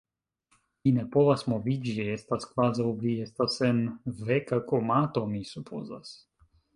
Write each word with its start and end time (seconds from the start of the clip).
Vi 0.87 0.93
ne 0.93 1.03
povas 1.15 1.43
moviĝi, 1.51 2.05
estas 2.13 2.49
kvazaŭ 2.53 2.87
vi 3.03 3.13
estas 3.25 3.59
en... 3.67 3.83
veka 4.31 4.59
komato, 4.73 5.23
mi 5.35 5.43
supozas. 5.51 6.15